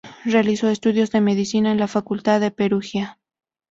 [0.25, 3.19] Realizó estudios de Medicina en la Facultad de Perugia.